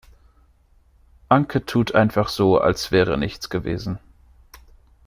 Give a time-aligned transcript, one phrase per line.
[1.29, 3.99] Anke tut einfach so, als wäre nichts gewesen.